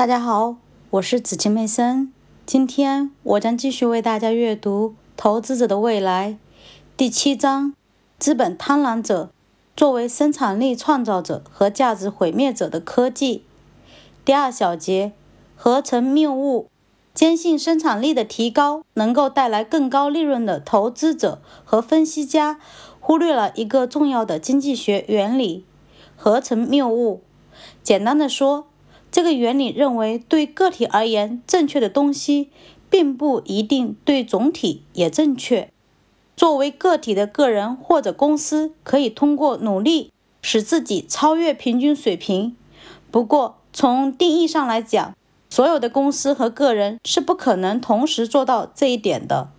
[0.00, 0.56] 大家好，
[0.92, 2.10] 我是紫晴妹森。
[2.46, 6.30] 今天我将继续为大家阅读《投资者的未来》
[6.96, 7.74] 第七章：
[8.18, 9.30] 资本贪婪者
[9.76, 13.44] 作为生产力创造者和价值毁灭者的科技。
[14.24, 15.12] 第二小节：
[15.54, 16.68] 合成谬误。
[17.12, 22.58] 坚信生产力的提高能够带来更高利润的投资者和分析家，
[23.00, 25.66] 忽略了一个重要的经济学原理——
[26.16, 27.20] 合成谬误。
[27.82, 28.64] 简单的说，
[29.10, 32.50] 这个原理认为，对个体而言正确的东西，
[32.88, 35.70] 并不一定对总体也正确。
[36.36, 42.56] 作为个体的个人或者公司，可以通过努力使自己超越平均水平。
[43.10, 45.14] 不过，从定义上来讲，
[45.50, 49.50] 所有的公司和个人是不可能同时做到这一点的。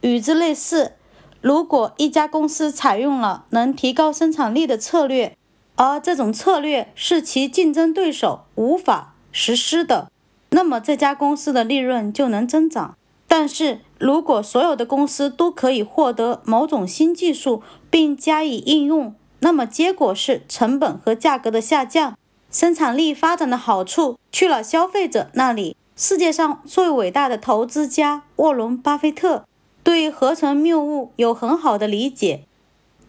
[0.00, 0.92] 与之类似，
[1.40, 5.36] 如果一家公司采用了能提高生产力的策略，
[5.76, 10.10] 而这种策略是其竞争对手无法实施的，
[10.50, 12.96] 那么这家公司的利润就能增长。
[13.26, 22.16] 但是如果所有的公司都可以获得某种新技术并加以应用，那么结果是成本和价格的下降，
[22.50, 25.76] 生产力发展的好处去了消费者那里。
[25.96, 29.44] 世界上最伟大的投资家沃伦·巴菲特
[29.82, 32.44] 对合成谬误有很好的理解。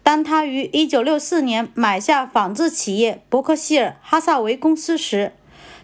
[0.06, 5.32] 当他于1964年买下仿制企业伯克希尔哈萨维公司时，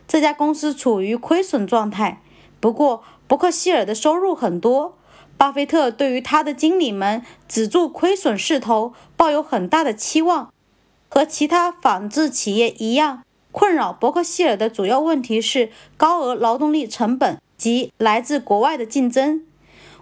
[0.06, 2.23] 这家公司处于亏损状态。
[2.61, 4.97] 不过，伯克希尔的收入很多。
[5.37, 10.53] 巴菲特对于他的经理们止住亏损势头抱有很大的期望。
[11.09, 19.45] 和其他仿制企业一样，困扰伯克希尔的主要问题是高额劳动力成本及来自国外的竞争。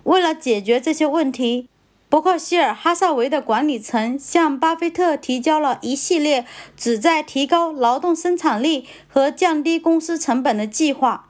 [0.05, 1.71] 为了解决这些问题，
[2.11, 6.45] 伯克希尔哈萨维的管理层向巴菲特提交了一系列
[6.77, 11.29] 旨在提高劳动生产力和降低公司成本的计划。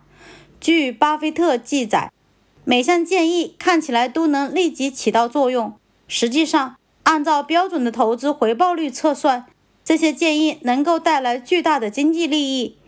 [0.58, 2.10] 据巴菲特记载，
[2.64, 5.74] 每项建议看起来都能立即起到作用。
[6.08, 9.44] 实际上，按照标准的投资回报率测算，
[9.84, 12.78] 这些建议能够带来巨大的经济利益，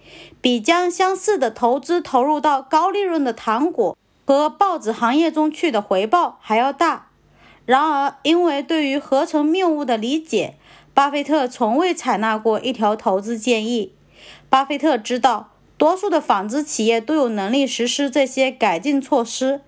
[0.41, 3.95] 比将相似的投资投入到高利润的糖果
[4.25, 7.09] 和报纸行业中去的回报还要大。
[7.73, 10.57] 然而，因为对于合成谬误的理解，
[10.93, 13.95] 巴菲特从未采纳过一条投资建议。
[14.51, 19.63] 巴菲特知道，多数的纺织企业都有能力实施这些改进措施，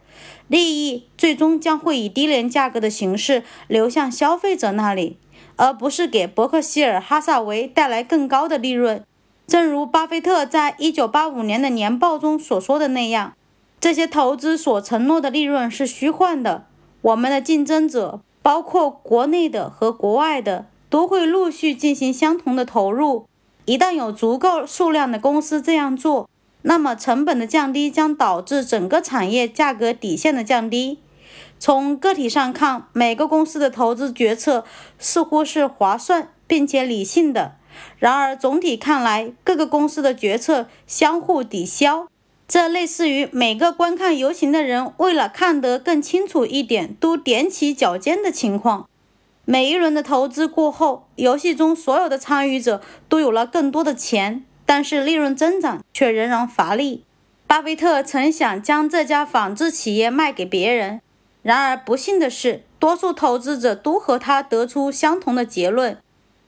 [0.48, 5.16] 利益最终将会以低廉价格的形式流向消费者那里，
[5.56, 9.02] 而不是给伯克希尔哈萨维带来更高的利润。
[9.46, 13.32] 正如巴菲特在一九八五年的年报中所说的那样，
[13.80, 16.66] 这些投资所承诺的利润是虚幻的。
[17.04, 23.26] 我们的竞争者，包括国内的和国外的，都会陆续进行相同的投入。
[23.66, 26.26] 一旦有足够数量的公司这样做，
[26.62, 30.98] 那么成本的降低将导致整个产业价格底线的降低。
[31.58, 34.64] 从个体上看，每个公司的投资决策
[34.98, 37.56] 似乎是划算并且理性的；
[37.98, 42.06] 然而，总体看来，各个公司的决策相互抵消。
[42.54, 48.88] 这类似于每个观看游行的人为了看得更清楚一点，都踮起脚尖的情况。
[49.44, 57.02] 每一轮的投资过后，游戏中所有的参与者都有了更多的钱，但是利润增长却仍然乏力。
[57.48, 61.00] 巴菲特曾想将这家纺织企业卖给别人，
[61.42, 65.98] 然而不幸的是，多数投资者都和他得出相同的结论。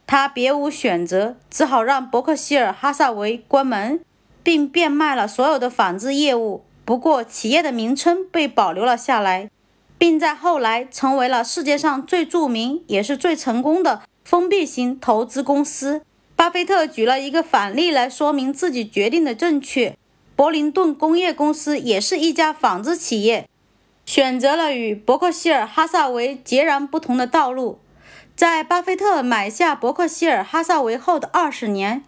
[0.06, 3.98] 他别无选择，只好让伯克希尔哈萨维关门。
[4.46, 9.50] 并变卖了所有的纺织业务，不过企业的名称被保留了下来，
[9.98, 16.02] 并在后来成为了世界上最著名也是最成功的封闭型投资公司。
[16.36, 19.96] 巴菲特举了一个反例来说明自己决定的正确。
[20.36, 23.48] 柏林顿工业公司也是一家纺织企业，
[24.04, 27.80] 选择了与伯克希尔哈萨维截然不同的道路。
[28.36, 32.04] 在巴菲特买下伯克希尔哈萨维后的二十年。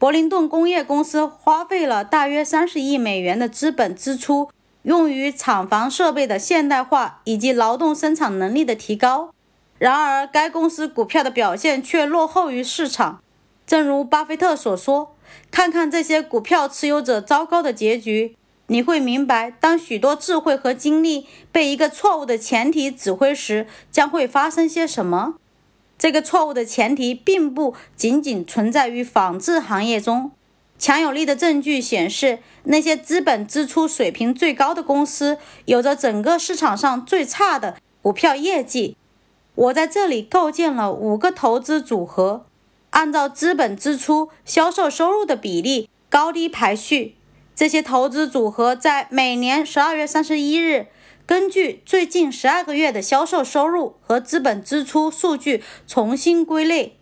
[0.00, 4.48] 柏林顿工业公司花费了大约三十亿美元的资本支出，
[4.84, 9.34] 用于厂房设备的现代化以及劳动生产能力的提高。
[9.76, 13.20] 然而，该公司股票的表现却落后于市场。
[13.66, 15.14] 正如巴菲特所说
[15.52, 18.34] ：“看看这些股票持有者糟糕的结局，
[18.68, 25.34] 你会明白，当许多智慧和精力被一个错误的前提指挥时，将会发生些什么。”
[26.00, 30.32] 这个错误的前提并不仅仅存在于纺织行业中。
[30.78, 35.36] 强有力的证据显示，那些资本支出水平最高的公司，
[35.66, 38.96] 有着整个市场上最差的股票业绩。
[39.54, 42.46] 我在这里构建了五个投资组合，
[42.88, 47.16] 按照资本支出销售收入的比例高低排序。
[47.54, 50.86] 这些投资组合在每年十二月三十一日，
[51.30, 56.96] 根据最近十二个月的销售收入和资本支出数据重新归类。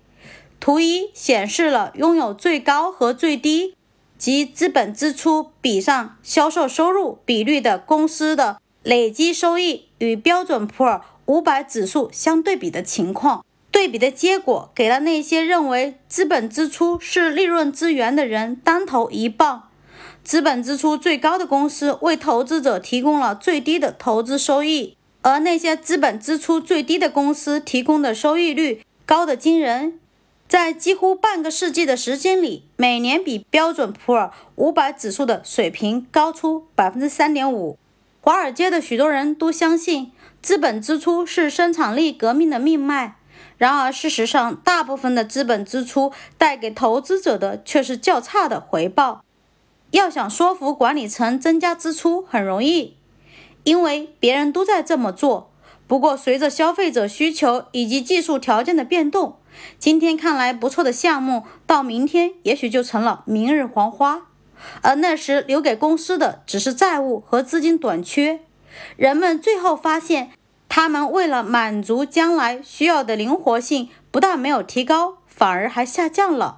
[0.60, 3.74] 图一显示了拥有最高和最低
[4.18, 13.42] 及资本支出比上销售收入比率的公司的累计收益与标准普尔五百指数相对比的情况。
[13.70, 19.67] 对比的结果给了那些认为资本支出是利润之源的人当头一棒。
[20.28, 29.98] 资本支出最高的公司为投资者提供了最低的投资收益，而那些资本支出最低的公司提供的收益率高得惊人。
[30.46, 37.78] 在几乎半个世纪的时间里，每年比标准普尔五百指数的水平高出百分之三点五。
[38.20, 43.16] 华尔街的许多人都相信资本支出是生产力革命的命脉，
[43.56, 49.24] 然而事实上，大部分的资本支出带给投资者的却是较差的回报。
[49.90, 52.96] 要想说服管理层增加支出很容易，
[53.64, 55.50] 因为别人都在这么做。
[55.86, 59.36] 不过，随着消费者需求以及技术条件的变动，
[59.78, 64.26] 今天看来不错的项目，到明天也许就成了明日黄花，
[64.82, 68.40] 而那时留给公司的只是债务和资金短缺。
[68.96, 70.30] 人们最后发现，
[70.68, 76.57] 他们为了满足将来需要的灵活性，不但没有提高，反而还下降了。